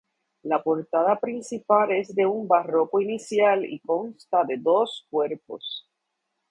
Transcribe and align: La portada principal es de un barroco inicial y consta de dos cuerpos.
La 0.41 0.63
portada 0.63 1.19
principal 1.19 1.91
es 1.91 2.15
de 2.15 2.25
un 2.25 2.47
barroco 2.47 2.99
inicial 3.01 3.63
y 3.65 3.79
consta 3.81 4.43
de 4.45 4.57
dos 4.57 5.05
cuerpos. 5.11 5.87